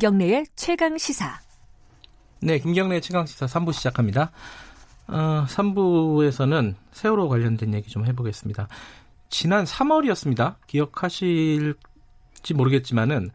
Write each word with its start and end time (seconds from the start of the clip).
김경래의 0.00 0.46
최강 0.56 0.96
시사. 0.96 1.40
네, 2.40 2.58
김경래의 2.58 3.02
최강 3.02 3.26
시사 3.26 3.44
3부 3.44 3.74
시작합니다. 3.74 4.32
어, 5.08 5.44
3부에서는 5.46 6.74
세월호 6.90 7.28
관련된 7.28 7.74
얘기 7.74 7.90
좀 7.90 8.06
해보겠습니다. 8.06 8.66
지난 9.28 9.64
3월이었습니다. 9.64 10.54
기억하실지 10.66 11.74
모르겠지만은 12.56 13.28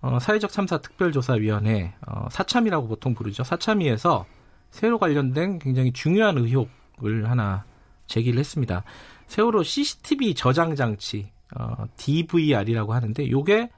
어, 0.00 0.18
사회적 0.18 0.52
참사 0.52 0.78
특별조사위원회 0.78 1.92
어, 2.06 2.28
사참이라고 2.30 2.88
보통 2.88 3.12
부르죠. 3.12 3.44
사참위에서 3.44 4.24
세월호 4.70 4.98
관련된 4.98 5.58
굉장히 5.58 5.92
중요한 5.92 6.38
의혹을 6.38 7.28
하나 7.28 7.66
제기를 8.06 8.40
했습니다. 8.40 8.84
세월호 9.26 9.62
CCTV 9.62 10.32
저장 10.32 10.76
장치 10.76 11.30
어, 11.54 11.84
DVR이라고 11.98 12.94
하는데 12.94 13.30
요게 13.30 13.68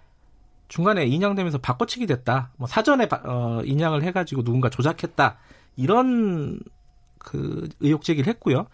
중간에 0.69 1.07
인양되면서 1.07 1.59
바꿔치기 1.59 2.07
됐다. 2.07 2.51
뭐 2.57 2.69
사전에 2.69 3.09
바, 3.09 3.21
어, 3.25 3.63
인양을 3.65 4.03
해가지고 4.05 4.45
누군가 4.45 4.69
조작했다. 4.71 5.39
이런 5.77 6.61
그 7.19 7.69
의혹 7.81 8.03
제기를 8.03 8.29
했고요. 8.33 8.67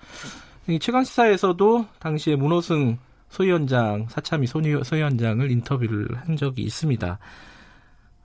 최강 0.81 1.05
시사에서도 1.05 1.87
당시에 1.99 2.37
문호승 2.37 2.99
소위원장 3.29 4.07
사참위 4.09 4.47
소위원장을 4.47 5.51
인터뷰를 5.51 6.17
한 6.17 6.37
적이 6.37 6.63
있습니다. 6.63 7.19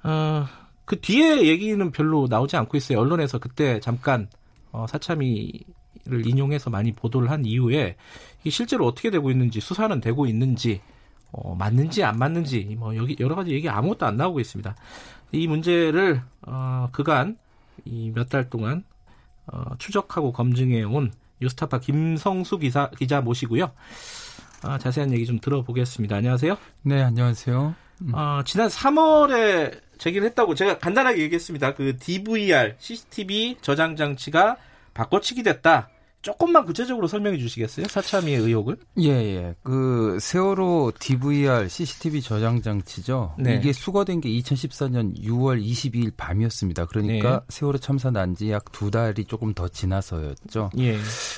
어, 0.03 0.45
그 0.85 0.99
뒤에 0.99 1.45
얘기는 1.47 1.91
별로 1.91 2.27
나오지 2.29 2.55
않고 2.57 2.77
있어요. 2.77 2.99
언론에서 2.99 3.39
그때 3.39 3.79
잠깐 3.79 4.27
어, 4.71 4.85
사참위를 4.87 6.25
인용해서 6.25 6.69
많이 6.69 6.91
보도를 6.93 7.29
한 7.29 7.45
이후에 7.45 7.95
실제로 8.47 8.85
어떻게 8.85 9.09
되고 9.09 9.29
있는지 9.31 9.59
수사는 9.59 9.99
되고 9.99 10.25
있는지 10.25 10.81
어, 11.31 11.55
맞는지 11.55 12.03
안 12.03 12.17
맞는지 12.17 12.75
뭐 12.79 12.95
여기 12.95 13.15
여러 13.19 13.35
가지 13.35 13.51
얘기 13.51 13.69
아무것도 13.69 14.05
안 14.05 14.17
나오고 14.17 14.39
있습니다. 14.39 14.75
이 15.31 15.47
문제를 15.47 16.21
어, 16.41 16.89
그간 16.91 17.37
이 17.85 18.11
몇 18.11 18.29
달 18.29 18.49
동안 18.49 18.83
어, 19.47 19.75
추적하고 19.77 20.31
검증해 20.31 20.83
온 20.83 21.11
뉴스타파 21.41 21.79
김성수 21.79 22.57
기사, 22.59 22.89
기자 22.97 23.21
모시고요. 23.21 23.71
아, 24.63 24.77
자세한 24.77 25.13
얘기 25.13 25.25
좀 25.25 25.39
들어보겠습니다. 25.39 26.15
안녕하세요. 26.17 26.57
네, 26.81 27.01
안녕하세요. 27.01 27.75
음. 28.01 28.11
어, 28.13 28.41
지난 28.45 28.67
3월에 28.67 29.79
제기를 29.97 30.27
했다고 30.27 30.55
제가 30.55 30.79
간단하게 30.79 31.21
얘기했습니다. 31.23 31.75
그 31.75 31.97
DVR, 31.97 32.75
CCTV 32.77 33.57
저장 33.61 33.95
장치가 33.95 34.57
바꿔치기 34.93 35.43
됐다. 35.43 35.89
조금만 36.21 36.65
구체적으로 36.65 37.07
설명해 37.07 37.37
주시겠어요? 37.37 37.87
사참위의 37.87 38.37
의혹을? 38.39 38.77
예, 38.99 39.09
예. 39.09 39.55
그 39.63 40.17
세월호 40.19 40.91
DVR 40.99 41.69
CCTV 41.69 42.21
저장 42.21 42.61
장치죠. 42.61 43.35
네. 43.39 43.55
이게 43.55 43.71
수거된 43.71 44.19
게 44.21 44.29
2014년 44.29 45.17
6월 45.23 45.63
22일 45.63 46.11
밤이었습니다. 46.17 46.85
그러니까 46.85 47.39
네. 47.39 47.45
세월호 47.49 47.77
참사 47.79 48.11
난 48.11 48.35
지 48.35 48.51
약 48.51 48.71
두 48.71 48.91
달이 48.91 49.25
조금 49.25 49.53
더 49.53 49.67
지나서였죠. 49.67 50.71
예. 50.79 50.97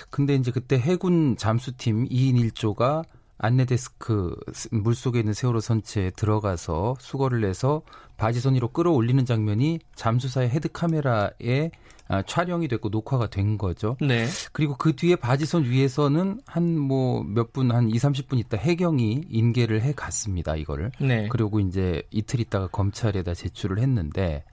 근데 0.10 0.36
이제 0.36 0.52
그때 0.52 0.78
해군 0.78 1.36
잠수팀 1.38 2.08
2인 2.10 2.52
1조가 2.52 3.04
안내 3.44 3.66
데스크 3.66 4.36
물 4.72 4.94
속에 4.94 5.20
있는 5.20 5.34
세월호 5.34 5.60
선체에 5.62 6.12
들어가서 6.12 6.96
수거를 7.00 7.44
해서 7.44 7.82
바지선이로 8.18 8.68
끌어올리는 8.68 9.26
장면이 9.26 9.80
잠수사의 9.96 10.50
헤드 10.50 10.72
카메라에 10.72 11.72
아, 12.08 12.22
촬영이 12.24 12.68
됐고 12.68 12.90
녹화가 12.90 13.30
된 13.30 13.58
거죠. 13.58 13.96
네. 14.02 14.28
그리고 14.52 14.76
그 14.78 14.96
뒤에 14.96 15.16
바지선 15.16 15.64
위에서는 15.64 16.42
한 16.46 16.78
뭐 16.78 17.24
몇 17.24 17.52
분, 17.54 17.72
한 17.72 17.90
2, 17.90 17.94
30분 17.94 18.38
있다 18.38 18.58
해경이 18.58 19.24
인계를 19.30 19.82
해 19.82 19.94
갔습니다, 19.94 20.56
이거를. 20.58 20.92
네. 21.00 21.28
그리고 21.30 21.60
이제 21.62 22.04
이틀 22.12 22.42
있다가 22.42 22.68
검찰에다 22.68 23.34
제출을 23.34 23.80
했는데 23.80 24.44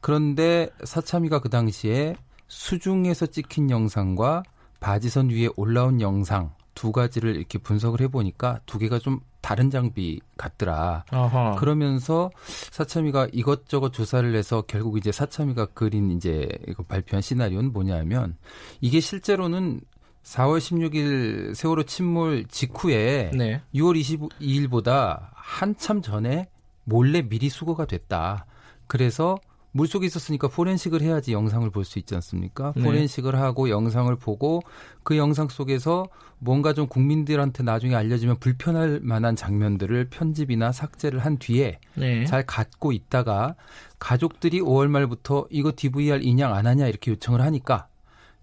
그런데 0.00 0.68
사참위가 0.84 1.40
그 1.40 1.48
당시에 1.48 2.14
수중에서 2.48 3.26
찍힌 3.26 3.70
영상과 3.70 4.42
바지선 4.78 5.30
위에 5.30 5.48
올라온 5.56 6.00
영상 6.00 6.52
두 6.80 6.92
가지를 6.92 7.36
이렇게 7.36 7.58
분석을 7.58 8.00
해보니까 8.00 8.60
두 8.64 8.78
개가 8.78 9.00
좀 9.00 9.20
다른 9.42 9.68
장비 9.68 10.18
같더라. 10.38 11.04
어허. 11.12 11.56
그러면서 11.56 12.30
사참위가 12.70 13.28
이것저것 13.34 13.92
조사를 13.92 14.34
해서 14.34 14.62
결국 14.66 14.96
이제 14.96 15.12
사참위가 15.12 15.66
그린 15.74 16.10
이제 16.10 16.48
발표한 16.88 17.20
시나리오는 17.20 17.70
뭐냐면 17.74 18.38
이게 18.80 18.98
실제로는 18.98 19.82
4월 20.22 20.56
16일 20.56 21.54
세월호 21.54 21.82
침몰 21.82 22.46
직후에 22.48 23.32
네. 23.34 23.60
6월 23.74 24.00
22일보다 24.40 25.28
한참 25.34 26.00
전에 26.00 26.48
몰래 26.84 27.20
미리 27.20 27.50
수거가 27.50 27.84
됐다. 27.84 28.46
그래서 28.86 29.36
물속에 29.72 30.06
있었으니까 30.06 30.48
포렌식을 30.48 31.00
해야지 31.00 31.32
영상을 31.32 31.68
볼 31.70 31.84
수 31.84 31.98
있지 31.98 32.14
않습니까? 32.14 32.72
네. 32.76 32.82
포렌식을 32.82 33.36
하고 33.36 33.70
영상을 33.70 34.14
보고 34.16 34.60
그 35.02 35.16
영상 35.16 35.48
속에서 35.48 36.06
뭔가 36.38 36.72
좀 36.72 36.86
국민들한테 36.86 37.62
나중에 37.62 37.94
알려지면 37.94 38.38
불편할 38.38 39.00
만한 39.02 39.36
장면들을 39.36 40.08
편집이나 40.10 40.72
삭제를 40.72 41.20
한 41.20 41.38
뒤에 41.38 41.78
네. 41.94 42.24
잘 42.26 42.44
갖고 42.46 42.92
있다가 42.92 43.56
가족들이 43.98 44.60
5월 44.60 44.88
말부터 44.88 45.46
이거 45.50 45.72
DVR 45.74 46.20
인양 46.22 46.54
안 46.54 46.66
하냐 46.66 46.86
이렇게 46.86 47.10
요청을 47.12 47.40
하니까 47.40 47.88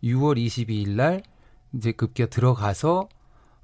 6월 0.04 0.38
22일 0.38 0.90
날 0.90 1.24
이제 1.74 1.92
급기야 1.92 2.28
들어가서 2.28 3.10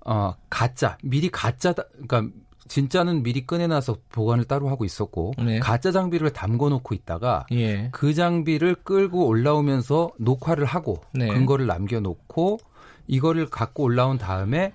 어 0.06 0.34
가짜 0.50 0.98
미리 1.04 1.30
가짜 1.30 1.74
그러니까 1.74 2.28
진짜는 2.68 3.24
미리 3.24 3.46
꺼내놔서 3.46 3.98
보관을 4.10 4.46
따로 4.46 4.70
하고 4.70 4.86
있었고 4.86 5.34
네. 5.44 5.60
가짜 5.60 5.92
장비를 5.92 6.32
담궈 6.32 6.70
놓고 6.70 6.96
있다가 6.96 7.46
예. 7.52 7.90
그 7.92 8.14
장비를 8.14 8.76
끌고 8.84 9.28
올라오면서 9.28 10.12
녹화를 10.18 10.66
하고 10.66 11.02
네. 11.14 11.28
근거를 11.28 11.68
남겨놓고 11.68 12.60
이거를 13.08 13.50
갖고 13.50 13.84
올라온 13.84 14.18
다음에 14.18 14.74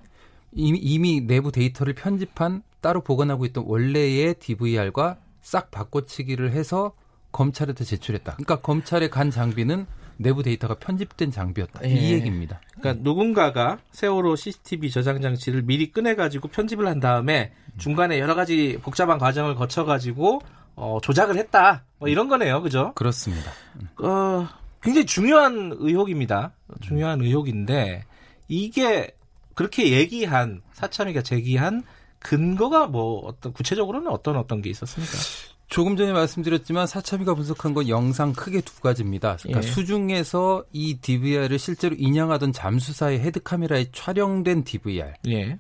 이미, 0.53 0.79
이미 0.79 1.21
내부 1.21 1.53
데이터를 1.53 1.95
편집한 1.95 2.63
따로 2.81 3.01
보관하고 3.03 3.45
있던 3.47 3.65
원래의 3.67 4.35
DVR과 4.35 5.19
싹 5.41 5.71
바꿔치기를 5.71 6.53
해서 6.53 6.93
검찰한테 7.33 7.85
제출했다. 7.85 8.35
그러니까 8.35 8.61
검찰에 8.61 9.09
간 9.09 9.31
장비는 9.31 9.87
내부 10.19 10.43
데이터가 10.43 10.75
편집된 10.75 11.31
장비였다. 11.31 11.85
예. 11.85 11.89
이 11.89 12.13
얘기입니다. 12.13 12.61
그러니까 12.79 13.03
누군가가 13.03 13.79
세월호 13.93 14.37
CCTV 14.37 14.91
저장 14.91 15.21
장치를 15.21 15.63
미리 15.63 15.91
꺼내가지고 15.91 16.49
편집을 16.49 16.87
한 16.87 17.01
다음에 17.01 17.53
중간에 17.79 18.19
여러 18.19 18.35
가지 18.35 18.79
복잡한 18.83 19.19
과정을 19.19 19.55
거쳐가지고 19.55 20.41
어, 20.75 20.99
조작을 21.03 21.37
했다. 21.37 21.85
뭐 21.99 22.09
이런 22.09 22.29
거네요, 22.29 22.63
그죠? 22.63 22.93
그렇습니다. 22.95 23.51
어, 24.03 24.49
굉장히 24.83 25.07
중요한 25.07 25.73
의혹입니다. 25.79 26.53
중요한 26.81 27.21
의혹인데 27.21 28.05
이게 28.49 29.13
그렇게 29.55 29.93
얘기한 29.93 30.63
사참위가 30.73 31.23
제기한 31.23 31.83
근거가 32.21 32.87
뭐 32.87 33.21
어떤 33.27 33.53
구체적으로는 33.53 34.09
어떤 34.09 34.37
어떤 34.37 34.63
게 34.63 34.71
있었습니까? 34.71 35.13
조금 35.69 35.97
전에 35.97 36.13
말씀드렸지만 36.13 36.87
사참위가 36.87 37.35
분석한 37.35 37.75
건 37.75 37.89
영상 37.89 38.33
크게 38.33 38.63
두 38.63 38.81
가지입니다. 38.81 39.37
그러니까 39.43 39.67
예. 39.67 39.71
수중에서 39.71 40.65
이 40.73 40.99
DVR을 40.99 41.59
실제로 41.59 41.95
인양하던 41.99 42.53
잠수사의 42.53 43.21
헤드카메라에 43.21 43.89
촬영된 43.93 44.65
DVR과 44.65 45.13
예. 45.29 45.59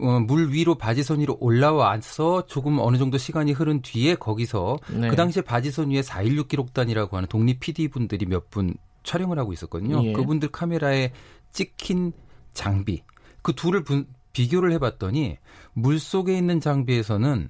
어, 0.00 0.20
물 0.20 0.52
위로 0.52 0.76
바지선 0.76 1.20
위로 1.20 1.36
올라와서 1.40 2.46
조금 2.46 2.78
어느 2.78 2.96
정도 2.96 3.18
시간이 3.18 3.52
흐른 3.52 3.82
뒤에 3.82 4.14
거기서 4.14 4.78
네. 4.92 5.08
그 5.08 5.16
당시에 5.16 5.42
바지선 5.42 5.90
위에 5.90 6.02
416 6.02 6.48
기록단이라고 6.48 7.16
하는 7.16 7.28
독립 7.28 7.60
PD 7.60 7.88
분들이 7.88 8.26
몇 8.26 8.50
분 8.50 8.74
촬영을 9.02 9.38
하고 9.38 9.52
있었거든요. 9.52 10.04
예. 10.04 10.12
그분들 10.12 10.50
카메라에 10.50 11.12
찍힌 11.52 12.12
장비 12.52 13.02
그 13.42 13.54
둘을 13.54 13.84
분, 13.84 14.06
비교를 14.32 14.72
해봤더니 14.72 15.38
물 15.72 15.98
속에 15.98 16.36
있는 16.36 16.60
장비에서는 16.60 17.48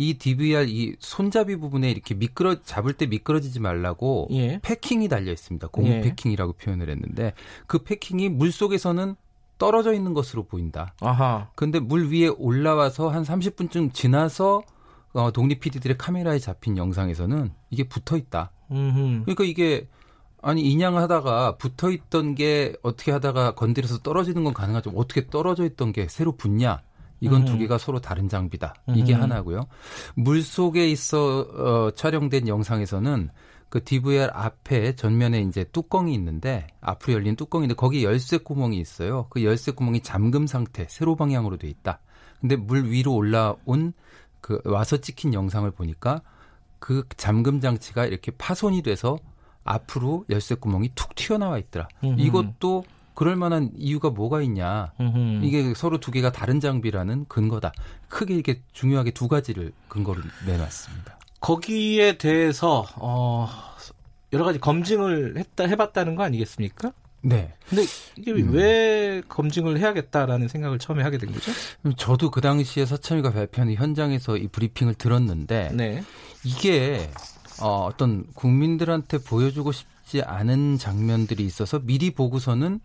이 0.00 0.14
DVR 0.14 0.64
이 0.66 0.96
손잡이 0.98 1.56
부분에 1.56 1.90
이렇게 1.90 2.14
미끄러 2.14 2.62
잡을 2.62 2.94
때 2.94 3.04
미끄러지지 3.06 3.60
말라고 3.60 4.28
예. 4.30 4.58
패킹이 4.62 5.08
달려 5.08 5.30
있습니다. 5.30 5.68
고무 5.68 5.88
예. 5.88 6.00
패킹이라고 6.00 6.54
표현을 6.54 6.88
했는데 6.88 7.34
그 7.66 7.82
패킹이 7.82 8.30
물 8.30 8.50
속에서는 8.50 9.14
떨어져 9.58 9.92
있는 9.92 10.14
것으로 10.14 10.44
보인다. 10.44 10.94
아하. 11.02 11.50
근데 11.54 11.80
물 11.80 12.10
위에 12.10 12.28
올라와서 12.28 13.10
한 13.10 13.24
30분쯤 13.24 13.92
지나서 13.92 14.62
어, 15.12 15.32
독립 15.32 15.60
PD들의 15.60 15.98
카메라에 15.98 16.38
잡힌 16.38 16.78
영상에서는 16.78 17.52
이게 17.68 17.84
붙어 17.84 18.16
있다. 18.16 18.52
음흠. 18.70 19.24
그러니까 19.24 19.44
이게 19.44 19.86
아니 20.40 20.62
인양하다가 20.62 21.58
붙어 21.58 21.90
있던 21.90 22.34
게 22.36 22.74
어떻게 22.82 23.12
하다가 23.12 23.54
건드려서 23.54 23.98
떨어지는 23.98 24.44
건 24.44 24.54
가능하죠. 24.54 24.92
어떻게 24.96 25.26
떨어져 25.26 25.66
있던 25.66 25.92
게 25.92 26.08
새로 26.08 26.32
붙냐? 26.32 26.80
이건 27.20 27.42
음. 27.42 27.46
두 27.46 27.58
개가 27.58 27.78
서로 27.78 28.00
다른 28.00 28.28
장비다. 28.28 28.74
이게 28.94 29.14
음. 29.14 29.22
하나고요. 29.22 29.66
물 30.14 30.42
속에 30.42 30.88
있어 30.88 31.40
어, 31.40 31.90
촬영된 31.92 32.48
영상에서는 32.48 33.30
그 33.68 33.84
DVR 33.84 34.30
앞에 34.32 34.96
전면에 34.96 35.42
이제 35.42 35.64
뚜껑이 35.64 36.12
있는데 36.14 36.66
앞으로 36.80 37.14
열린 37.14 37.36
뚜껑인데 37.36 37.74
거기 37.74 38.04
열쇠 38.04 38.38
구멍이 38.38 38.78
있어요. 38.78 39.26
그 39.30 39.44
열쇠 39.44 39.70
구멍이 39.72 40.00
잠금 40.00 40.46
상태, 40.46 40.86
세로 40.88 41.14
방향으로 41.14 41.56
돼 41.56 41.68
있다. 41.68 42.00
근데 42.40 42.56
물 42.56 42.90
위로 42.90 43.14
올라온 43.14 43.92
그 44.40 44.60
와서 44.64 44.96
찍힌 44.96 45.34
영상을 45.34 45.70
보니까 45.70 46.22
그 46.80 47.04
잠금 47.16 47.60
장치가 47.60 48.06
이렇게 48.06 48.32
파손이 48.32 48.82
돼서 48.82 49.18
앞으로 49.62 50.24
열쇠 50.30 50.56
구멍이 50.56 50.92
툭 50.94 51.14
튀어나와 51.14 51.58
있더라. 51.58 51.86
음흠. 52.02 52.20
이것도 52.20 52.84
그럴 53.14 53.36
만한 53.36 53.70
이유가 53.76 54.10
뭐가 54.10 54.42
있냐. 54.42 54.92
음흠. 55.00 55.44
이게 55.44 55.74
서로 55.74 55.98
두 55.98 56.10
개가 56.10 56.32
다른 56.32 56.60
장비라는 56.60 57.26
근거다. 57.28 57.72
크게 58.08 58.34
이게 58.34 58.62
중요하게 58.72 59.10
두 59.12 59.28
가지를 59.28 59.72
근거를 59.88 60.22
내놨습니다. 60.46 61.18
거기에 61.40 62.18
대해서 62.18 62.86
어 62.96 63.48
여러 64.32 64.44
가지 64.44 64.58
검증을 64.58 65.36
했다 65.38 65.64
해봤다는 65.66 66.14
거 66.14 66.22
아니겠습니까? 66.22 66.92
네. 67.22 67.52
근데 67.68 67.84
이게 68.16 68.32
음. 68.32 68.52
왜 68.52 69.22
검증을 69.28 69.78
해야겠다라는 69.78 70.48
생각을 70.48 70.78
처음에 70.78 71.02
하게 71.02 71.18
된 71.18 71.32
거죠? 71.32 71.52
저도 71.96 72.30
그 72.30 72.40
당시에 72.40 72.86
서참이가 72.86 73.32
발표하는 73.32 73.74
현장에서 73.74 74.36
이 74.36 74.48
브리핑을 74.48 74.94
들었는데 74.94 75.70
네. 75.74 76.02
이게 76.44 77.10
어, 77.60 77.84
어떤 77.84 78.24
국민들한테 78.34 79.18
보여주고 79.18 79.72
싶지 79.72 80.22
않은 80.22 80.78
장면들이 80.78 81.44
있어서 81.44 81.78
미리 81.78 82.10
보고서는 82.10 82.80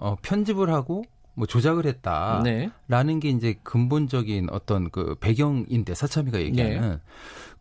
어, 0.00 0.16
편집을 0.22 0.70
하고 0.70 1.04
뭐 1.34 1.46
조작을 1.46 1.86
했다라는 1.86 2.42
네. 2.44 3.20
게 3.20 3.28
이제 3.28 3.54
근본적인 3.62 4.48
어떤 4.50 4.90
그 4.90 5.14
배경인데 5.20 5.94
사참이가 5.94 6.40
얘기하는 6.40 6.80
네. 6.80 6.98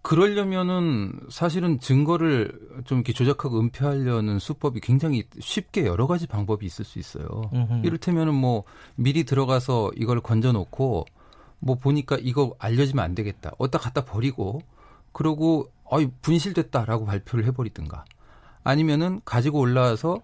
그러려면은 0.02 1.14
사실은 1.30 1.80
증거를 1.80 2.58
좀 2.86 3.00
이렇게 3.00 3.14
조작하고 3.14 3.60
은폐하려는 3.60 4.40
수법이 4.40 4.80
굉장히 4.80 5.24
쉽게 5.40 5.86
여러 5.86 6.08
가지 6.08 6.26
방법이 6.26 6.66
있을 6.66 6.86
수 6.86 7.00
있어요. 7.00 7.50
음흠. 7.54 7.86
이를테면은 7.86 8.34
뭐 8.34 8.64
미리 8.96 9.26
들어가서 9.26 9.92
이걸 9.98 10.22
건져 10.22 10.52
놓고 10.54 11.06
뭐 11.60 11.76
보니까 11.76 12.18
이거 12.22 12.56
알려지면 12.60 13.04
안 13.04 13.14
되겠다. 13.14 13.52
어디다 13.58 13.80
갖다 13.80 14.06
버리고 14.06 14.62
그러고 15.12 15.70
어이 15.84 16.08
분실됐다라고 16.22 17.06
발표를 17.06 17.46
해버리든가 17.48 18.06
아니면은 18.64 19.20
가지고 19.26 19.60
올라와서 19.60 20.22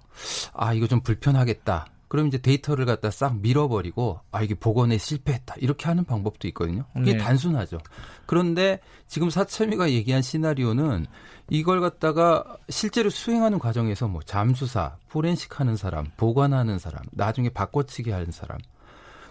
아 0.53 0.73
이거 0.73 0.87
좀 0.87 1.01
불편하겠다. 1.01 1.87
그럼 2.07 2.27
이제 2.27 2.37
데이터를 2.37 2.85
갖다 2.85 3.09
싹 3.11 3.39
밀어버리고 3.39 4.19
아 4.31 4.41
이게 4.41 4.55
복원에 4.55 4.97
실패했다 4.97 5.55
이렇게 5.59 5.85
하는 5.87 6.03
방법도 6.03 6.47
있거든요. 6.49 6.85
이게 6.97 7.13
네. 7.13 7.17
단순하죠. 7.17 7.79
그런데 8.25 8.79
지금 9.07 9.29
사참위가 9.29 9.91
얘기한 9.91 10.21
시나리오는 10.21 11.05
이걸 11.49 11.81
갖다가 11.81 12.57
실제로 12.69 13.09
수행하는 13.09 13.59
과정에서 13.59 14.07
뭐 14.07 14.21
잠수사, 14.23 14.97
포렌식 15.09 15.59
하는 15.59 15.75
사람, 15.75 16.07
보관하는 16.17 16.79
사람, 16.79 17.03
나중에 17.11 17.49
바꿔치기 17.49 18.11
하는 18.11 18.31
사람 18.31 18.57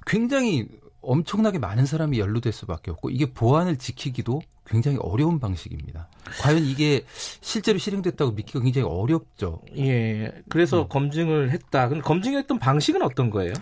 굉장히 0.06 0.68
엄청나게 1.00 1.58
많은 1.58 1.86
사람이 1.86 2.18
연루될 2.18 2.52
수밖에 2.52 2.90
없고 2.90 3.10
이게 3.10 3.26
보안을 3.26 3.76
지키기도 3.76 4.40
굉장히 4.66 4.98
어려운 5.00 5.38
방식입니다. 5.38 6.08
과연 6.40 6.64
이게 6.64 7.04
실제로 7.40 7.78
실행됐다고 7.78 8.32
믿기가 8.32 8.60
굉장히 8.60 8.88
어렵죠. 8.88 9.60
예. 9.76 10.32
그래서 10.48 10.82
음. 10.82 10.88
검증을 10.88 11.50
했다. 11.52 11.88
근데 11.88 12.02
검증했던 12.02 12.58
방식은 12.58 13.02
어떤 13.02 13.30
거예요? 13.30 13.52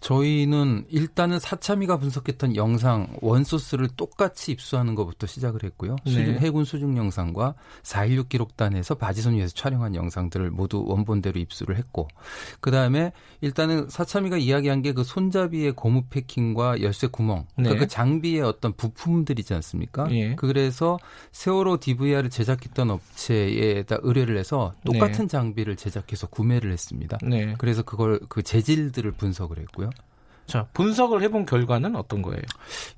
저희는 0.00 0.86
일단은 0.88 1.38
사참위가 1.38 1.98
분석했던 1.98 2.56
영상 2.56 3.16
원소스를 3.20 3.88
똑같이 3.96 4.52
입수하는 4.52 4.94
것부터 4.94 5.26
시작을 5.26 5.62
했고요. 5.62 5.96
네. 6.04 6.10
수중, 6.10 6.34
해군 6.38 6.64
수중 6.64 6.96
영상과 6.96 7.54
4.16 7.82 8.28
기록단에서 8.28 8.94
바지선 8.96 9.34
위에서 9.34 9.54
촬영한 9.54 9.94
영상들을 9.94 10.50
모두 10.50 10.82
원본대로 10.86 11.38
입수를 11.38 11.76
했고 11.76 12.08
그다음에 12.60 13.12
일단은 13.40 13.88
사참위가 13.88 14.36
이야기한 14.36 14.82
게 14.82 14.96
그 14.96 15.04
손잡이의 15.04 15.72
고무 15.72 16.04
패킹과 16.08 16.80
열쇠 16.80 17.06
구멍 17.06 17.44
그러니까 17.54 17.56
네. 17.56 17.62
그러니까 17.64 17.84
그 17.84 17.88
장비의 17.88 18.40
어떤 18.40 18.72
부품들이지 18.72 19.52
않습니까? 19.52 20.08
예. 20.10 20.34
그 20.34 20.45
래서 20.52 20.98
세월호 21.32 21.78
DVR을 21.78 22.30
제작했던 22.30 22.90
업체에다 22.90 23.98
의뢰를 24.02 24.36
해서 24.38 24.74
똑같은 24.84 25.26
네. 25.26 25.28
장비를 25.28 25.76
제작해서 25.76 26.26
구매를 26.26 26.72
했습니다. 26.72 27.18
네. 27.22 27.54
그래서 27.58 27.82
그걸 27.82 28.20
그 28.28 28.42
재질들을 28.42 29.10
분석을 29.12 29.58
했고요. 29.58 29.90
자, 30.46 30.66
분석을 30.74 31.22
해본 31.22 31.44
결과는 31.44 31.96
어떤 31.96 32.22
거예요? 32.22 32.40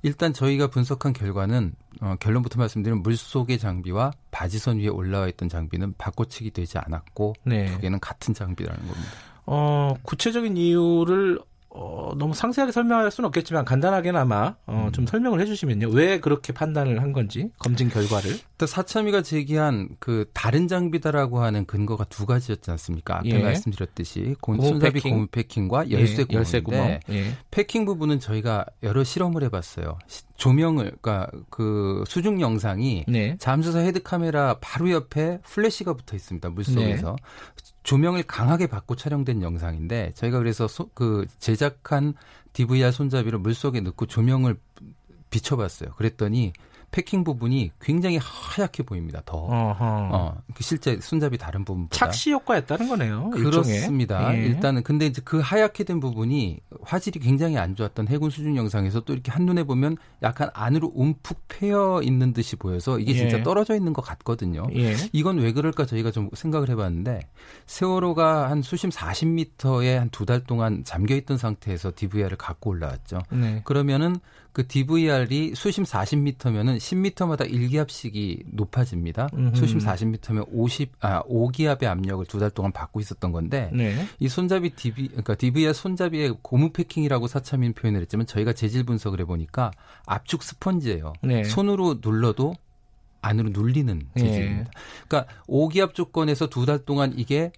일단 0.03 0.33
저희가 0.33 0.67
분석한 0.67 1.13
결과는 1.13 1.73
어, 2.01 2.15
결론부터 2.19 2.59
말씀드리면 2.59 3.01
물속의 3.01 3.57
장비와 3.57 4.11
바지선 4.31 4.79
위에 4.79 4.87
올라와 4.87 5.27
있던 5.29 5.49
장비는 5.49 5.95
바꿔치기 5.97 6.51
되지 6.51 6.77
않았고 6.77 7.33
네. 7.43 7.65
두 7.65 7.79
개는 7.79 7.99
같은 7.99 8.33
장비라는 8.33 8.79
겁니다. 8.79 9.11
어, 9.47 9.95
구체적인 10.03 10.57
이유를 10.57 11.39
어, 11.71 12.13
너무 12.17 12.33
상세하게 12.33 12.71
설명할 12.71 13.11
수는 13.11 13.27
없겠지만 13.27 13.63
간단하게나마 13.63 14.55
어, 14.65 14.85
음. 14.87 14.91
좀 14.91 15.05
설명을 15.05 15.39
해주시면요. 15.41 15.89
왜 15.89 16.19
그렇게 16.19 16.51
판단을 16.51 17.01
한 17.01 17.13
건지 17.13 17.51
검증 17.59 17.89
결과를. 17.89 18.39
또 18.57 18.65
사참위가 18.65 19.21
제기한 19.21 19.89
그 19.99 20.29
다른 20.33 20.67
장비다라고 20.67 21.41
하는 21.41 21.65
근거가 21.65 22.05
두 22.05 22.25
가지였지 22.25 22.71
않습니까? 22.71 23.17
앞에 23.19 23.29
예. 23.29 23.39
말씀드렸듯이 23.39 24.35
손잡이 24.43 24.99
고무 24.99 25.27
패킹과 25.27 25.91
열쇠 25.91 26.25
예. 26.31 26.33
열쇠 26.33 26.61
구멍. 26.61 26.99
예. 27.09 27.37
패킹 27.51 27.85
부분은 27.85 28.19
저희가 28.19 28.65
여러 28.83 29.03
실험을 29.03 29.43
해봤어요. 29.43 29.97
조명을 30.39 30.93
그러니까 31.01 31.29
그 31.49 32.03
수중 32.07 32.39
영상이 32.39 33.03
네. 33.09 33.35
잠수사 33.39 33.79
헤드 33.79 34.01
카메라 34.01 34.57
바로 34.59 34.89
옆에 34.89 35.39
플래시가 35.43 35.93
붙어 35.93 36.15
있습니다. 36.15 36.49
물속에서. 36.49 37.09
네. 37.09 37.63
조명을 37.83 38.23
강하게 38.23 38.67
받고 38.67 38.95
촬영된 38.95 39.41
영상인데 39.41 40.13
저희가 40.15 40.39
그래서 40.39 40.67
소, 40.67 40.89
그 40.93 41.25
제작한 41.39 42.13
DVR 42.53 42.91
손잡이를 42.91 43.37
물속에 43.39 43.81
넣고 43.81 44.05
조명을 44.05 44.57
비춰봤어요. 45.29 45.91
그랬더니 45.95 46.53
패킹 46.91 47.23
부분이 47.23 47.71
굉장히 47.79 48.17
하얗게 48.21 48.83
보입니다. 48.83 49.21
더. 49.25 49.37
어허. 49.37 49.75
어, 50.11 50.37
그 50.55 50.63
실제 50.63 50.99
손잡이 50.99 51.37
다른 51.37 51.63
부분보다 51.65 51.95
착시 51.95 52.31
효과였다는 52.31 52.89
거네요. 52.89 53.29
그렇습니다. 53.29 54.35
예. 54.35 54.45
일단은 54.45 54.83
근데 54.83 55.05
이제 55.05 55.21
그 55.23 55.39
하얗게 55.39 55.83
된 55.83 55.99
부분이 55.99 56.59
화질이 56.81 57.19
굉장히 57.19 57.57
안 57.57 57.75
좋았던 57.75 58.07
해군 58.07 58.29
수중 58.29 58.57
영상에서 58.57 59.01
또 59.01 59.13
이렇게 59.13 59.31
한 59.31 59.45
눈에 59.45 59.63
보면 59.63 59.97
약간 60.23 60.49
안으로 60.53 60.91
움푹 60.95 61.39
패여 61.47 62.01
있는 62.03 62.33
듯이 62.33 62.55
보여서 62.55 62.99
이게 62.99 63.13
진짜 63.13 63.39
예. 63.39 63.43
떨어져 63.43 63.75
있는 63.75 63.93
것 63.93 64.01
같거든요. 64.01 64.63
예. 64.75 64.95
이건 65.13 65.37
왜 65.39 65.51
그럴까 65.53 65.85
저희가 65.85 66.11
좀 66.11 66.29
생각을 66.33 66.69
해봤는데 66.69 67.21
세월호가 67.67 68.49
한 68.49 68.61
수심 68.61 68.89
40m에 68.89 69.95
한 69.95 70.09
두 70.11 70.25
달 70.25 70.43
동안 70.43 70.83
잠겨 70.83 71.15
있던 71.15 71.37
상태에서 71.37 71.91
DVR을 71.95 72.35
갖고 72.37 72.71
올라왔죠. 72.71 73.19
네. 73.31 73.61
그러면은 73.63 74.15
그 74.59 74.67
DVR이 74.67 75.53
수심 75.55 75.85
40m면은 75.85 76.79
10m마다 76.79 77.49
1기압씩이 77.49 78.43
높아집니다. 78.51 79.29
음흠. 79.33 79.55
수심 79.55 79.79
40m면 79.79 80.47
50, 80.51 80.91
아, 80.99 81.23
5기압의 81.23 81.85
압력을 81.85 82.25
두 82.25 82.39
달 82.39 82.49
동안 82.49 82.73
받고 82.73 82.99
있었던 82.99 83.31
건데, 83.31 83.69
네. 83.73 84.05
이 84.19 84.27
손잡이 84.27 84.71
DV, 84.71 85.07
그러니까 85.07 85.35
DVR 85.35 85.71
손잡이의 85.71 86.35
고무 86.41 86.71
패킹이라고 86.71 87.27
사참인 87.27 87.71
표현을 87.71 88.01
했지만 88.01 88.25
저희가 88.25 88.51
재질 88.51 88.83
분석을 88.83 89.21
해보니까 89.21 89.71
압축 90.05 90.43
스펀지예요. 90.43 91.13
네. 91.21 91.45
손으로 91.45 91.99
눌러도 92.01 92.53
안으로 93.21 93.49
눌리는 93.51 94.07
네. 94.13 94.21
재질입니다. 94.21 94.71
네. 94.71 95.05
그러니까 95.07 95.33
5기압 95.47 95.93
조건에서 95.93 96.47
두 96.47 96.65
달 96.65 96.79
동안 96.79 97.13
이게 97.15 97.53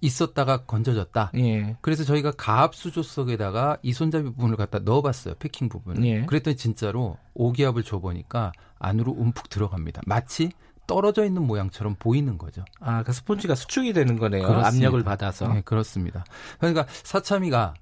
있었다가 0.00 0.64
건져졌다. 0.64 1.32
예. 1.36 1.76
그래서 1.80 2.04
저희가 2.04 2.32
가압 2.32 2.74
수 2.74 2.90
조석에다가 2.90 3.78
이 3.82 3.92
손잡이 3.92 4.24
부분을 4.24 4.56
갖다 4.56 4.78
넣어봤어요. 4.78 5.34
패킹 5.38 5.68
부분. 5.68 6.04
예. 6.04 6.24
그랬더니 6.24 6.56
진짜로 6.56 7.16
오기압을 7.34 7.82
줘보니까 7.82 8.52
안으로 8.78 9.12
움푹 9.12 9.48
들어갑니다. 9.48 10.02
마치 10.06 10.50
떨어져 10.86 11.24
있는 11.24 11.46
모양처럼 11.46 11.96
보이는 11.98 12.38
거죠. 12.38 12.64
아, 12.80 13.02
그 13.02 13.12
스폰지가 13.12 13.54
수축이 13.54 13.92
되는 13.92 14.18
거네요. 14.18 14.46
그렇습니다. 14.46 14.68
압력을 14.68 15.02
받아서. 15.04 15.48
네, 15.48 15.60
그렇습니다. 15.62 16.24
그러니까 16.58 16.86
사참이가 16.88 17.74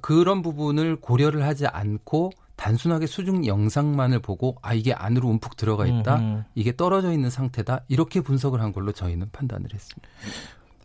그런 0.00 0.40
부분을 0.42 0.96
고려를 0.96 1.44
하지 1.44 1.66
않고 1.66 2.30
단순하게 2.56 3.06
수중 3.06 3.46
영상만을 3.46 4.20
보고 4.20 4.56
아 4.62 4.72
이게 4.72 4.92
안으로 4.94 5.28
움푹 5.28 5.56
들어가 5.56 5.86
있다. 5.86 6.16
음흠. 6.16 6.44
이게 6.54 6.74
떨어져 6.74 7.12
있는 7.12 7.28
상태다. 7.28 7.80
이렇게 7.88 8.20
분석을 8.20 8.62
한 8.62 8.72
걸로 8.72 8.92
저희는 8.92 9.30
판단을 9.32 9.74
했습니다. 9.74 10.08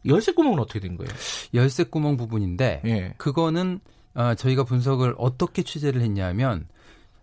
열쇠 0.06 0.32
구멍은 0.32 0.60
어떻게 0.60 0.80
된 0.80 0.98
거예요? 0.98 1.12
열쇠 1.54 1.84
구멍 1.84 2.18
부분인데 2.18 2.82
예. 2.86 3.14
그거는 3.18 3.80
어, 4.16 4.34
저희가 4.36 4.64
분석을 4.64 5.16
어떻게 5.18 5.64
취재를 5.64 6.02
했냐면 6.02 6.68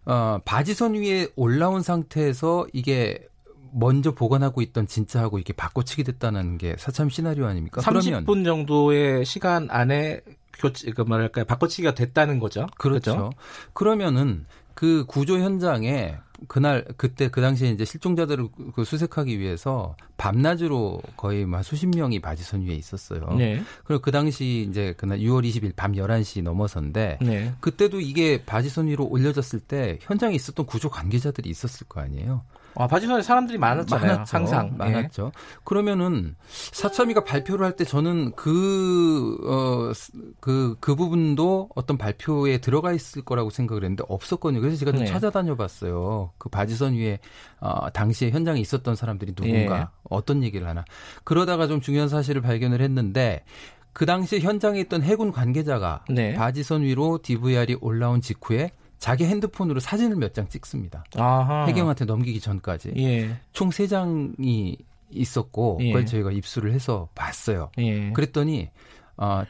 어, 0.04 0.38
바지선 0.44 0.94
위에 0.94 1.28
올라온 1.36 1.82
상태에서 1.82 2.66
이게 2.72 3.28
먼저 3.72 4.14
보관하고 4.14 4.62
있던 4.62 4.86
진짜하고 4.86 5.38
이게 5.38 5.52
바꿔치기 5.52 6.04
됐다는 6.04 6.58
게 6.58 6.76
사참 6.78 7.10
시나리오 7.10 7.46
아닙니까? 7.46 7.82
30분 7.82 8.24
그러면, 8.24 8.44
정도의 8.44 9.24
시간 9.26 9.68
안에 9.70 10.20
교체, 10.58 10.90
그 10.92 11.02
뭐랄까요, 11.02 11.44
바꿔치기가 11.44 11.94
됐다는 11.94 12.38
거죠. 12.38 12.66
그렇죠. 12.78 13.12
그렇죠? 13.12 13.30
그러면은 13.74 14.46
그 14.76 15.06
구조 15.06 15.38
현장에 15.38 16.18
그날 16.48 16.84
그때 16.98 17.28
그 17.28 17.40
당시에 17.40 17.70
이제 17.70 17.86
실종자들을 17.86 18.48
그 18.74 18.84
수색하기 18.84 19.38
위해서 19.38 19.96
밤낮으로 20.18 21.00
거의 21.16 21.46
막 21.46 21.62
수십 21.62 21.86
명이 21.86 22.20
바지선 22.20 22.66
위에 22.66 22.74
있었어요. 22.74 23.34
네. 23.38 23.62
그리고 23.84 24.02
그 24.02 24.10
당시 24.10 24.66
이제 24.68 24.94
그날 24.98 25.18
6월 25.20 25.48
20일 25.48 25.72
밤 25.76 25.92
11시 25.92 26.42
넘어선데 26.42 27.18
네. 27.22 27.54
그때도 27.60 28.00
이게 28.02 28.44
바지선 28.44 28.88
위로 28.88 29.06
올려졌을 29.06 29.60
때 29.60 29.98
현장에 30.02 30.34
있었던 30.34 30.66
구조 30.66 30.90
관계자들이 30.90 31.48
있었을 31.48 31.86
거 31.88 32.02
아니에요. 32.02 32.42
아, 32.78 32.86
바지선에 32.86 33.22
사람들이 33.22 33.58
많았잖아요. 33.58 34.12
많았죠. 34.12 34.36
항상 34.36 34.70
예. 34.72 34.76
많았죠. 34.76 35.32
예. 35.34 35.40
그러면은 35.64 36.36
사참위가 36.46 37.24
발표를 37.24 37.64
할 37.64 37.76
때 37.76 37.84
저는 37.84 38.32
그, 38.36 39.36
어, 39.44 39.92
그, 40.40 40.76
그 40.80 40.94
부분도 40.94 41.68
어떤 41.74 41.98
발표에 41.98 42.58
들어가 42.58 42.92
있을 42.92 43.22
거라고 43.22 43.50
생각을 43.50 43.82
했는데 43.84 44.04
없었거든요. 44.08 44.60
그래서 44.60 44.76
제가 44.78 44.92
좀 44.92 45.00
네. 45.00 45.06
찾아다녀 45.06 45.56
봤어요. 45.56 46.30
그 46.38 46.48
바지선 46.48 46.94
위에, 46.94 47.18
어, 47.60 47.90
당시에 47.90 48.30
현장에 48.30 48.60
있었던 48.60 48.94
사람들이 48.96 49.34
누군가, 49.34 49.78
예. 49.80 49.86
어떤 50.08 50.42
얘기를 50.42 50.66
하나. 50.68 50.84
그러다가 51.24 51.66
좀 51.66 51.80
중요한 51.80 52.08
사실을 52.08 52.40
발견을 52.42 52.80
했는데 52.80 53.44
그 53.92 54.04
당시 54.04 54.40
현장에 54.40 54.80
있던 54.80 55.02
해군 55.02 55.32
관계자가 55.32 56.04
네. 56.10 56.34
바지선 56.34 56.82
위로 56.82 57.18
DVR이 57.22 57.78
올라온 57.80 58.20
직후에 58.20 58.72
자기 58.98 59.24
핸드폰으로 59.24 59.80
사진을 59.80 60.16
몇 60.16 60.32
장 60.32 60.48
찍습니다. 60.48 61.04
아하. 61.16 61.66
해경한테 61.66 62.04
넘기기 62.04 62.40
전까지. 62.40 62.92
예. 62.96 63.36
총 63.52 63.70
3장이 63.70 64.76
있었고 65.10 65.78
예. 65.82 65.86
그걸 65.88 66.06
저희가 66.06 66.32
입수를 66.32 66.72
해서 66.72 67.08
봤어요. 67.14 67.70
예. 67.78 68.10
그랬더니 68.12 68.68
어, 69.16 69.44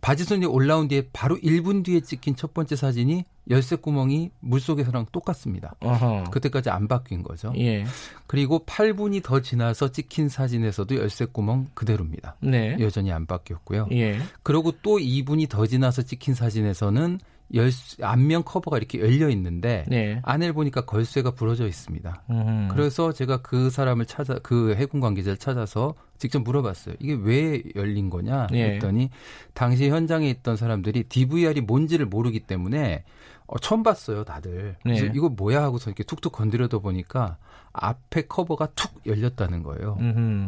바지선이 0.00 0.46
올라온 0.46 0.88
뒤에 0.88 1.08
바로 1.12 1.36
1분 1.36 1.84
뒤에 1.84 2.00
찍힌 2.00 2.36
첫 2.36 2.52
번째 2.54 2.76
사진이 2.76 3.24
열쇠 3.48 3.76
구멍이 3.76 4.30
물속에서랑 4.40 5.06
똑같습니다. 5.12 5.74
어허. 5.80 6.24
그때까지 6.32 6.68
안 6.70 6.88
바뀐 6.88 7.22
거죠. 7.22 7.52
예. 7.56 7.84
그리고 8.26 8.64
8분이 8.66 9.22
더 9.22 9.40
지나서 9.40 9.92
찍힌 9.92 10.28
사진에서도 10.28 10.96
열쇠 10.96 11.24
구멍 11.26 11.68
그대로입니다. 11.74 12.36
네. 12.40 12.76
여전히 12.80 13.12
안 13.12 13.26
바뀌었고요. 13.26 13.88
예. 13.92 14.18
그리고 14.42 14.72
또 14.82 14.98
2분이 14.98 15.48
더 15.48 15.66
지나서 15.66 16.02
찍힌 16.02 16.34
사진에서는 16.34 17.20
열쇠, 17.54 18.02
안면 18.02 18.44
커버가 18.44 18.76
이렇게 18.76 19.00
열려 19.00 19.28
있는데 19.30 19.84
네. 19.88 20.20
안을 20.24 20.52
보니까 20.52 20.84
걸쇠가 20.84 21.32
부러져 21.32 21.66
있습니다. 21.66 22.22
음. 22.30 22.68
그래서 22.72 23.12
제가 23.12 23.38
그 23.38 23.70
사람을 23.70 24.06
찾아 24.06 24.38
그 24.42 24.74
해군 24.74 25.00
관계자를 25.00 25.36
찾아서 25.36 25.94
직접 26.18 26.42
물어봤어요. 26.42 26.96
이게 26.98 27.14
왜 27.14 27.62
열린 27.76 28.10
거냐 28.10 28.48
네. 28.50 28.74
했더니 28.74 29.10
당시 29.54 29.88
현장에 29.88 30.28
있던 30.30 30.56
사람들이 30.56 31.04
DVR이 31.04 31.60
뭔지를 31.60 32.06
모르기 32.06 32.40
때문에 32.40 33.04
어, 33.46 33.58
처음 33.58 33.84
봤어요, 33.84 34.24
다들. 34.24 34.76
네. 34.84 34.94
그래서 34.94 35.06
이거 35.14 35.28
뭐야 35.28 35.62
하고서 35.62 35.90
이렇게 35.90 36.02
툭툭 36.02 36.32
건드려다 36.32 36.78
보니까 36.78 37.36
앞에 37.72 38.22
커버가 38.22 38.68
툭 38.74 38.90
열렸다는 39.06 39.62
거예요. 39.62 39.98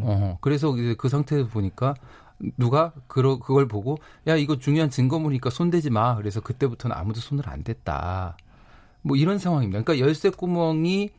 어, 0.03 0.39
그래서 0.41 0.77
이제 0.77 0.95
그 0.99 1.09
상태에서 1.09 1.49
보니까 1.49 1.95
누가 2.57 2.93
그러, 3.07 3.39
그걸 3.39 3.67
보고 3.69 3.99
야 4.27 4.37
이거 4.37 4.59
중요한 4.59 4.91
증거물이니까 4.91 5.51
손대지 5.51 5.91
마. 5.91 6.17
그래서 6.17 6.41
그때부터는 6.41 6.97
아무도 6.97 7.21
손을 7.21 7.49
안 7.49 7.63
댔다. 7.63 8.37
뭐 9.03 9.17
이런 9.17 9.39
상황입니다. 9.39 9.83
그러니까 9.83 10.05
열쇠 10.07 10.31
구멍이 10.31 11.11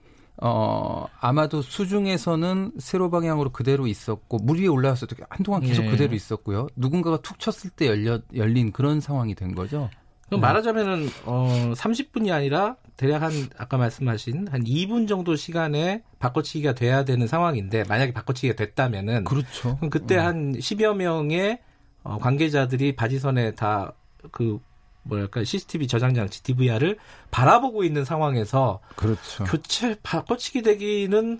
어 0.41 1.05
아마도 1.19 1.61
수중에서는 1.61 2.73
세로 2.77 3.09
방향으로 3.09 3.51
그대로 3.51 3.87
있었고 3.87 4.37
물 4.37 4.59
위에 4.59 4.67
올라왔을 4.67 5.07
때 5.07 5.17
한동안 5.29 5.61
계속 5.61 5.83
예. 5.83 5.91
그대로 5.91 6.15
있었고요. 6.15 6.67
누군가가 6.77 7.17
툭 7.21 7.39
쳤을 7.39 7.69
때 7.71 7.87
열려 7.87 8.19
열린 8.33 8.71
그런 8.71 9.01
상황이 9.01 9.35
된 9.35 9.53
거죠. 9.53 9.89
그럼 10.27 10.41
말하자면은 10.41 11.09
어 11.25 11.73
30분이 11.75 12.31
아니라 12.31 12.77
대략 12.99 13.21
한 13.21 13.31
아까 13.57 13.77
말씀하신 13.77 14.47
한 14.49 14.63
2분 14.63 15.07
정도 15.07 15.35
시간에 15.35 16.03
바꿔치기가 16.19 16.73
돼야 16.73 17.05
되는 17.05 17.27
상황인데 17.27 17.85
만약에 17.87 18.11
바꿔치기가 18.13 18.55
됐다면은 18.55 19.23
그렇죠. 19.23 19.77
그럼 19.77 19.89
그때 19.89 20.17
음. 20.17 20.25
한 20.25 20.53
10여 20.53 20.95
명의 20.95 21.59
어, 22.03 22.17
관계자들이 22.17 22.95
바지선에 22.95 23.55
다 23.55 23.93
그 24.31 24.59
뭐랄까 25.03 25.43
CCTV 25.43 25.87
저장 25.87 26.13
장치 26.13 26.43
DVR을 26.43 26.97
바라보고 27.31 27.83
있는 27.83 28.05
상황에서 28.05 28.79
그렇죠. 28.95 29.43
교체 29.45 29.97
바꿔치기 30.03 30.61
되기는 30.61 31.39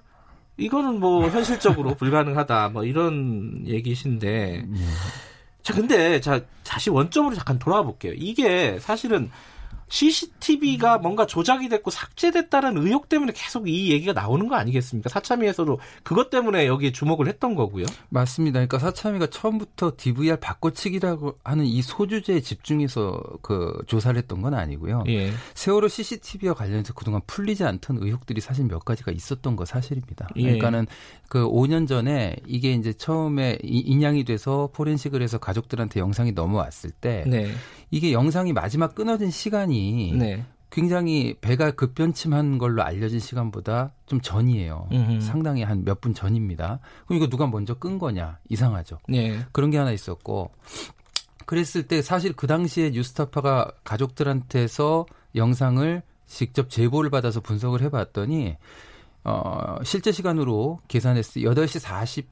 이거는 0.58 1.00
뭐 1.00 1.28
현실적으로 1.30 1.96
불가능하다 1.96 2.70
뭐 2.70 2.84
이런 2.84 3.63
얘기신데 3.68 4.66
예. 4.74 4.86
자 5.62 5.74
근데 5.74 6.20
자 6.22 6.42
다시 6.63 6.89
원점으로 6.89 7.36
잠깐 7.36 7.60
돌아와 7.60 7.84
볼게요. 7.84 8.13
이게 8.16 8.80
사실은 8.80 9.30
CCTV가 9.89 11.00
뭔가 11.00 11.25
조작이 11.25 11.67
됐고 11.67 11.91
삭제됐다는 11.91 12.77
의혹 12.77 13.10
때문에 13.10 13.34
계속 13.36 13.67
이 13.67 13.91
얘기가 13.91 14.13
나오는 14.13 14.48
거 14.48 14.55
아니겠습니까? 14.55 15.10
사참위에서도 15.10 15.79
그것 16.03 16.29
때문에 16.29 16.67
여기에 16.67 16.91
주목을 16.91 17.27
했던 17.27 17.55
거고요. 17.55 17.86
맞습니다. 18.10 18.60
그러니까 18.60 18.79
사참위가 18.79 19.27
처음부터 19.27 19.93
DVR 19.98 20.38
바꿔치기라고 20.39 21.36
하는 21.43 21.65
이 21.65 21.81
소주제에 21.81 22.39
집중해서 22.41 23.22
그 23.41 23.74
조사를 23.88 24.17
했던 24.17 24.41
건 24.41 24.53
아니고요. 24.53 25.03
예. 25.08 25.31
세월호 25.55 25.88
CCTV와 25.88 26.53
관련해서 26.53 26.93
그동안 26.93 27.22
풀리지 27.27 27.63
않던 27.63 27.98
의혹들이 28.01 28.41
사실 28.41 28.65
몇 28.65 28.86
가지가 28.86 29.12
있었던 29.12 29.55
거 29.55 29.65
사실입니다. 29.65 30.29
예. 30.36 30.43
그러니까는 30.43 30.88
그 31.27 31.48
5년 31.48 31.88
전에 31.88 32.36
이게 32.48 32.74
이제 32.74 32.93
처음에 32.93 33.58
인양이 33.63 34.24
돼서 34.24 34.69
포렌식을 34.74 35.22
해서 35.22 35.38
가족들한테 35.38 36.00
영상이 36.00 36.31
넘어왔을 36.31 36.91
때 36.91 37.24
네. 37.27 37.51
이게 37.91 38.12
영상이 38.13 38.53
마지막 38.53 38.96
끊어진 38.96 39.31
시간이 39.31 40.13
네. 40.17 40.46
굉장히 40.72 41.36
배가 41.41 41.72
급변침한 41.72 42.60
걸로 42.60 42.84
알려진 42.84 43.19
시간보다 43.19 43.91
좀 44.05 44.22
전이에요. 44.22 44.88
음흠. 44.91 45.22
상당히 45.22 45.63
한 45.63 45.84
몇 45.84 46.00
분 46.00 46.13
전입니다. 46.13 46.79
그럼 47.08 47.17
이거 47.17 47.27
누가 47.29 47.48
먼저 47.48 47.74
끈 47.74 47.98
거냐? 47.98 48.38
이상하죠. 48.50 49.00
네. 49.08 49.39
그런 49.51 49.72
게 49.72 49.77
하나 49.79 49.91
있었고 49.91 50.51
그랬을 51.46 51.88
때 51.88 52.01
사실 52.03 52.34
그 52.34 52.46
당시에 52.46 52.91
뉴스타파가 52.91 53.72
가족들한테서 53.84 55.05
영상을 55.36 56.03
직접 56.27 56.69
제보를 56.69 57.10
받아서 57.10 57.39
분석을 57.41 57.81
해봤더니 57.81 58.55
어, 59.24 59.75
실제 59.84 60.12
시간으로 60.12 60.79
계산했을 60.88 61.41
때 61.41 61.50
8시 61.50 61.79
40 61.79 62.27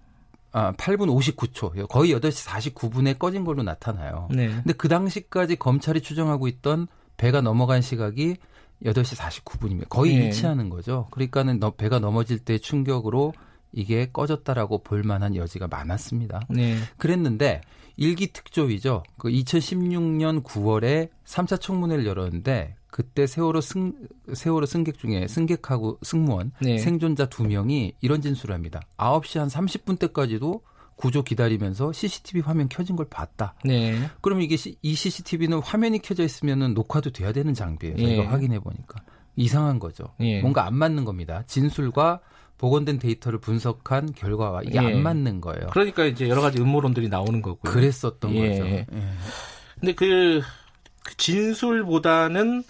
아, 0.52 0.72
8분 0.74 1.08
59초, 1.08 1.88
거의 1.88 2.14
8시 2.14 2.48
49분에 2.48 3.20
꺼진 3.20 3.44
걸로 3.44 3.64
나타나요. 3.64 4.28
네. 4.32 4.48
근데 4.48 4.74
그 4.74 4.88
당시까지 4.88 5.58
검찰이 5.58 6.02
추정하고 6.02 6.48
있던 6.48 6.88
배가 7.18 7.42
넘어간 7.42 7.82
시각이 7.82 8.38
8시 8.86 9.18
49분입니다. 9.18 9.90
거의 9.90 10.16
네. 10.16 10.26
일치하는 10.26 10.70
거죠. 10.70 11.08
그러니까는 11.12 11.60
배가 11.78 12.00
넘어질 12.00 12.40
때 12.40 12.58
충격으로 12.58 13.34
이게 13.74 14.10
꺼졌다라고 14.12 14.84
볼 14.84 15.04
만한 15.04 15.36
여지가 15.36 15.68
많았습니다. 15.68 16.42
네. 16.50 16.78
그랬는데 16.98 17.62
일기 17.98 18.32
특조위죠. 18.32 19.04
그 19.18 19.28
2016년 19.28 20.44
9월에 20.44 21.10
3차 21.26 21.60
청문회를 21.60 22.06
열었는데 22.06 22.76
그때 22.90 23.28
세월호 23.28 23.62
승 23.62 23.94
세월호 24.34 24.66
승객 24.66 24.98
중에 24.98 25.28
승객하고 25.28 26.00
승무원 26.02 26.52
네. 26.62 26.78
생존자 26.78 27.28
두 27.28 27.44
명이 27.44 27.94
이런 28.02 28.22
진술을 28.22 28.54
합니다. 28.56 28.82
9시 28.98 29.40
한 29.40 29.48
30분 29.48 30.00
때까지도 30.00 30.62
구조 30.96 31.24
기다리면서 31.24 31.94
CCTV 31.94 32.42
화면 32.42 32.70
켜진 32.70 32.96
걸 32.96 33.08
봤다. 33.10 33.54
네. 33.64 33.96
그럼 34.22 34.42
이게 34.42 34.58
이 34.82 34.96
CCTV는 34.96 35.60
화면이 35.60 36.00
켜져 36.00 36.24
있으면은 36.24 36.74
녹화도 36.74 37.12
돼야 37.12 37.32
되는 37.32 37.54
장비예요. 37.54 37.98
저희가 37.98 38.24
네. 38.24 38.28
확인해 38.28 38.60
보니까 38.60 39.02
이상한 39.36 39.80
거죠. 39.80 40.16
네. 40.20 40.42
뭔가 40.42 40.66
안 40.66 40.74
맞는 40.76 41.06
겁니다. 41.06 41.44
진술과 41.46 42.22
복원된 42.58 42.98
데이터를 42.98 43.40
분석한 43.40 44.14
결과와 44.14 44.64
이게 44.64 44.80
예. 44.80 44.80
안 44.80 45.04
맞는 45.04 45.42
거예요. 45.42 45.68
그러니까 45.72 46.06
이제 46.06 46.28
여러 46.28 46.42
가지 46.42 46.60
음모론들이 46.60 47.08
나오는 47.08 47.44
거고요. 47.44 47.72
그랬었던 47.72 48.34
예. 48.34 48.50
거죠. 48.50 48.66
예. 48.66 48.88
근데 49.80 49.94
그, 49.94 50.42
그 51.04 51.18
진술보다는 51.18 52.64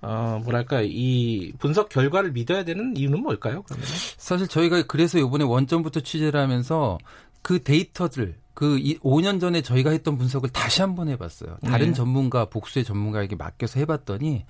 어, 0.00 0.40
뭐랄까, 0.44 0.82
이 0.82 1.52
분석 1.58 1.88
결과를 1.88 2.32
믿어야 2.32 2.64
되는 2.64 2.96
이유는 2.96 3.20
뭘까요, 3.20 3.62
그러면? 3.62 3.86
사실 4.16 4.46
저희가 4.46 4.82
그래서 4.86 5.18
이번에 5.18 5.44
원점부터 5.44 6.00
취재를 6.00 6.40
하면서 6.40 6.98
그 7.42 7.62
데이터들, 7.62 8.36
그 8.54 8.76
5년 8.76 9.40
전에 9.40 9.62
저희가 9.62 9.90
했던 9.90 10.18
분석을 10.18 10.50
다시 10.50 10.80
한번 10.80 11.08
해봤어요. 11.08 11.58
다른 11.64 11.88
네. 11.88 11.92
전문가, 11.92 12.46
복수의 12.46 12.84
전문가에게 12.84 13.36
맡겨서 13.36 13.78
해봤더니 13.80 14.44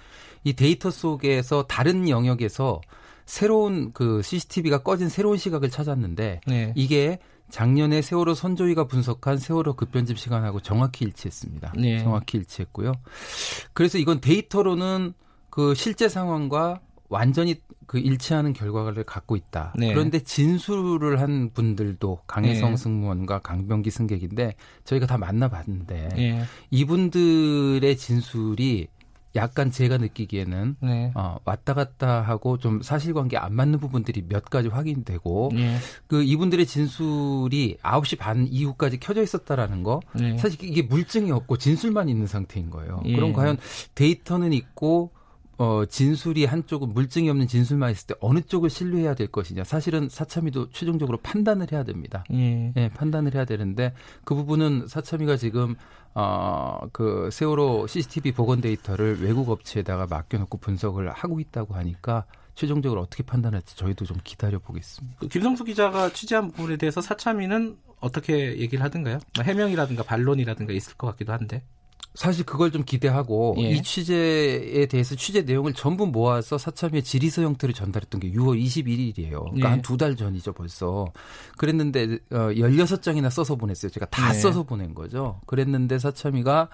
이 0.45 0.53
데이터 0.55 0.91
속에서 0.91 1.65
다른 1.65 2.09
영역에서 2.09 2.81
새로운 3.27 3.93
그 3.93 4.23
CCTV가 4.23 4.79
꺼진 4.79 5.11
새로운 5.11 5.37
시각을 5.37 5.69
찾았는데 5.69 6.41
네. 6.47 6.73
이게 6.75 7.19
작년에 7.51 8.01
세월호 8.01 8.33
선조위가 8.33 8.87
분석한 8.87 9.37
세월호 9.37 9.75
급변집 9.75 10.19
시간하고 10.19 10.61
정확히 10.61 11.05
일치했습니다. 11.05 11.75
네. 11.77 12.03
정확히 12.03 12.39
일치했고요. 12.39 12.93
그래서 13.75 13.99
이건 13.99 14.21
데이터로는 14.21 15.13
그 15.59 15.75
실제 15.75 16.09
상황과 16.09 16.81
완전히 17.09 17.57
그 17.89 17.99
일치하는 17.99 18.53
결과를 18.53 19.03
갖고 19.03 19.35
있다. 19.35 19.75
네. 19.77 19.93
그런데 19.93 20.21
진술을 20.21 21.21
한 21.21 21.51
분들도 21.53 22.21
강혜성 22.29 22.71
네. 22.71 22.77
승무원과 22.77 23.41
강병기 23.41 23.91
승객인데 23.91 24.55
저희가 24.85 25.07
다 25.07 25.19
만나봤는데 25.19 26.11
네. 26.15 26.45
이분들의 26.71 27.97
진술이 27.97 28.87
약간 29.35 29.73
제가 29.73 29.99
느끼기에는 29.99 30.77
네. 30.81 31.11
어, 31.17 31.39
왔다 31.45 31.75
갔다 31.75 32.21
하고 32.21 32.59
좀 32.59 32.81
사실관계 32.81 33.37
안 33.37 33.53
맞는 33.53 33.81
부분들이 33.81 34.23
몇 34.29 34.45
가지 34.45 34.69
확인되고 34.69 35.51
네. 35.55 35.77
그 36.07 36.23
이분들의 36.23 36.67
진술이 36.67 37.79
9시 37.83 38.17
반 38.17 38.47
이후까지 38.47 39.01
켜져 39.01 39.23
있었다라는 39.23 39.83
거 39.83 39.99
네. 40.15 40.39
사실 40.39 40.63
이게 40.63 40.83
물증이 40.83 41.33
없고 41.33 41.57
진술만 41.57 42.09
있는 42.09 42.29
상태인 42.29 42.71
거예요. 42.71 43.03
예. 43.07 43.17
그럼 43.17 43.33
과연 43.33 43.59
데이터는 43.97 44.53
있고 44.53 45.18
어, 45.59 45.85
진술이 45.85 46.45
한쪽은 46.45 46.95
물증이 46.95 47.29
없는 47.31 47.49
진술만 47.49 47.91
있을 47.91 48.07
때 48.07 48.15
어느 48.21 48.41
쪽을 48.41 48.71
신뢰해야 48.71 49.15
될 49.15 49.27
것이냐. 49.27 49.65
사실은 49.65 50.09
사참위도 50.09 50.71
최종적으로 50.71 51.19
판단을 51.19 51.73
해야 51.73 51.83
됩니다. 51.83 52.25
예. 52.33 52.73
예 52.77 52.89
판단을 52.91 53.35
해야 53.35 53.45
되는데 53.45 53.93
그 54.25 54.37
부분은 54.37 54.87
사참위가 54.87 55.37
지금 55.37 55.75
어, 56.15 56.81
그 56.93 57.29
세월호 57.33 57.89
CCTV 57.89 58.33
복원 58.33 58.61
데이터를 58.61 59.21
외국 59.21 59.51
업체에다가 59.51 60.07
맡겨놓고 60.07 60.59
분석을 60.59 61.11
하고 61.11 61.41
있다고 61.41 61.75
하니까 61.75 62.25
최종적으로 62.55 63.01
어떻게 63.01 63.23
판단할지 63.23 63.77
저희도 63.77 64.05
좀 64.05 64.17
기다려 64.23 64.59
보겠습니다. 64.59 65.19
그 65.21 65.29
김성수 65.29 65.65
기자가 65.65 66.11
취재한 66.11 66.51
부분에 66.51 66.77
대해서 66.77 67.01
사참위는 67.01 67.79
어떻게 68.01 68.59
얘기를 68.59 68.85
하든가요? 68.85 69.19
뭐 69.37 69.45
해명이라든가 69.45 70.05
반론이라든가 70.05 70.73
있을 70.73 70.95
것 70.95 71.09
같기도 71.09 71.33
한데. 71.33 71.63
사실 72.19 72.45
그걸 72.45 72.73
좀 72.73 72.83
기대하고 72.83 73.55
예. 73.59 73.71
이 73.71 73.81
취재에 73.81 74.87
대해서 74.87 75.15
취재 75.15 75.43
내용을 75.43 75.73
전부 75.73 76.05
모아서 76.05 76.59
사참위에 76.59 77.01
질의서 77.01 77.43
형태로 77.43 77.73
전달했던 77.73 78.21
게 78.21 78.33
6월 78.33 78.61
21일이에요. 78.61 79.45
그러니까 79.45 79.69
예. 79.69 79.71
한두 79.71 79.97
달 79.97 80.17
전이죠 80.17 80.53
벌써. 80.53 81.07
그랬는데 81.57 82.19
어, 82.33 82.49
16장이나 82.51 83.31
써서 83.31 83.55
보냈어요. 83.55 83.93
제가 83.93 84.07
다 84.07 84.31
예. 84.31 84.33
써서 84.33 84.65
보낸 84.65 84.95
거죠. 84.95 85.41
그랬는데 85.47 86.01
사참위가 86.01 86.69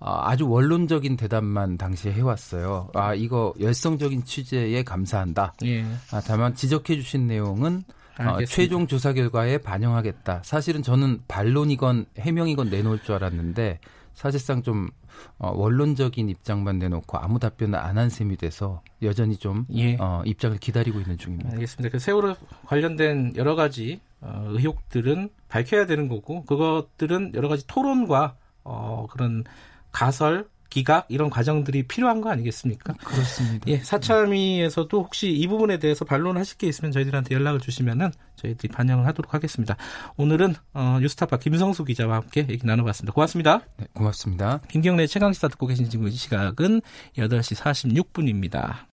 아, 0.00 0.30
아주 0.30 0.46
원론적인 0.46 1.16
대답만 1.16 1.78
당시에 1.78 2.12
해왔어요. 2.12 2.90
아 2.92 3.14
이거 3.14 3.54
열성적인 3.58 4.26
취재에 4.26 4.82
감사한다. 4.82 5.54
예. 5.64 5.82
아, 6.10 6.20
다만 6.20 6.54
지적해 6.54 6.96
주신 6.96 7.26
내용은 7.26 7.84
어, 8.18 8.44
최종 8.44 8.86
조사 8.86 9.14
결과에 9.14 9.56
반영하겠다. 9.56 10.42
사실은 10.44 10.82
저는 10.82 11.22
반론이건 11.26 12.04
해명이건 12.18 12.68
내놓을 12.68 13.02
줄 13.02 13.14
알았는데 13.14 13.80
사실상 14.20 14.62
좀 14.62 14.90
어, 15.38 15.50
원론적인 15.56 16.28
입장만 16.28 16.78
내놓고 16.78 17.16
아무 17.16 17.38
답변을 17.38 17.78
안 17.78 17.96
한 17.96 18.10
셈이 18.10 18.36
돼서 18.36 18.82
여전히 19.02 19.36
좀 19.36 19.64
예. 19.74 19.96
어, 19.98 20.22
입장을 20.26 20.56
기다리고 20.58 21.00
있는 21.00 21.16
중입니다. 21.16 21.50
알겠습니다. 21.52 21.90
그 21.90 21.98
세월호 21.98 22.36
관련된 22.66 23.32
여러 23.36 23.54
가지 23.54 24.00
어, 24.20 24.44
의혹들은 24.48 25.30
밝혀야 25.48 25.86
되는 25.86 26.08
거고 26.08 26.44
그것들은 26.44 27.32
여러 27.34 27.48
가지 27.48 27.66
토론과 27.66 28.36
어, 28.64 29.06
그런 29.10 29.44
가설 29.90 30.48
기각 30.70 31.06
이런 31.08 31.28
과정들이 31.28 31.82
필요한 31.82 32.20
거 32.20 32.30
아니겠습니까? 32.30 32.94
그렇습니다. 33.04 33.66
예, 33.68 33.78
사참위에서도 33.78 34.96
혹시 34.98 35.30
이 35.30 35.46
부분에 35.46 35.78
대해서 35.78 36.04
반론하실 36.04 36.58
게 36.58 36.68
있으면 36.68 36.92
저희들한테 36.92 37.34
연락을 37.34 37.60
주시면은 37.60 38.12
저희들이 38.36 38.72
반영을 38.72 39.06
하도록 39.08 39.34
하겠습니다. 39.34 39.76
오늘은 40.16 40.54
어, 40.72 40.98
뉴스타파 41.00 41.38
김성수 41.38 41.84
기자와 41.84 42.16
함께 42.16 42.46
얘기 42.48 42.66
나눠봤습니다. 42.66 43.12
고맙습니다. 43.12 43.60
네, 43.76 43.86
고맙습니다. 43.92 44.60
김경래 44.68 45.06
최강 45.06 45.32
시사 45.32 45.48
듣고 45.48 45.66
계신 45.66 45.90
지금 45.90 46.08
시각은 46.08 46.80
8시 47.18 47.56
46분입니다. 47.56 48.86